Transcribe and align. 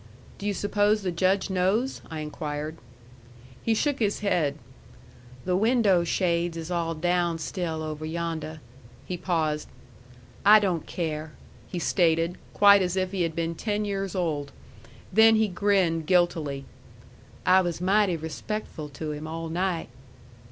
"Do 0.39 0.47
you 0.47 0.55
suppose 0.55 1.03
the 1.03 1.11
Judge 1.11 1.51
knows?" 1.51 2.01
I 2.09 2.21
inquired. 2.21 2.75
He 3.61 3.75
shook 3.75 3.99
his 3.99 4.21
head. 4.21 4.57
"The 5.45 5.55
windo' 5.55 6.03
shades 6.05 6.57
is 6.57 6.71
all 6.71 6.95
down 6.95 7.37
still 7.37 7.83
oveh 7.83 8.05
yondeh." 8.11 8.57
He 9.05 9.15
paused. 9.15 9.67
"I 10.43 10.59
don't 10.59 10.87
care," 10.87 11.33
he 11.67 11.77
stated, 11.77 12.39
quite 12.51 12.81
as 12.81 12.97
if 12.97 13.11
he 13.11 13.21
had 13.21 13.35
been 13.35 13.53
ten 13.53 13.85
years 13.85 14.15
old. 14.15 14.51
Then 15.13 15.35
he 15.35 15.47
grinned 15.47 16.07
guiltily. 16.07 16.65
"I 17.45 17.61
was 17.61 17.79
mighty 17.79 18.17
respectful 18.17 18.89
to 18.89 19.11
him 19.11 19.27
all 19.27 19.49
night." 19.49 19.89